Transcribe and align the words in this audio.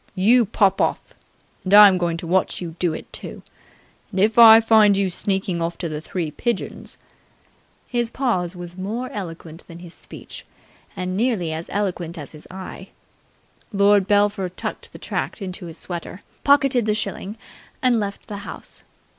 "You 0.15 0.47
pop 0.47 0.81
off. 0.81 1.13
And 1.63 1.75
I'm 1.75 1.99
going 1.99 2.17
to 2.17 2.25
watch 2.25 2.59
you 2.59 2.75
do 2.79 2.91
it, 2.91 3.13
too. 3.13 3.43
And, 4.09 4.19
if 4.19 4.39
I 4.39 4.59
find 4.59 4.97
you 4.97 5.11
sneakin' 5.11 5.61
off 5.61 5.77
to 5.77 5.87
the 5.87 6.01
Three 6.01 6.31
Pigeons..." 6.31 6.97
His 7.87 8.09
pause 8.09 8.55
was 8.55 8.75
more 8.75 9.11
eloquent 9.11 9.63
than 9.67 9.77
his 9.77 9.93
speech 9.93 10.43
and 10.95 11.15
nearly 11.15 11.53
as 11.53 11.69
eloquent 11.71 12.17
as 12.17 12.31
his 12.31 12.47
eye. 12.49 12.89
Lord 13.71 14.07
Belpher 14.07 14.49
tucked 14.49 14.91
the 14.91 14.97
tract 14.97 15.39
into 15.39 15.67
his 15.67 15.77
sweater, 15.77 16.23
pocketed 16.43 16.87
the 16.87 16.95
shilling, 16.95 17.37
and 17.83 17.99
left 17.99 18.25
the 18.25 18.37
house. 18.37 18.83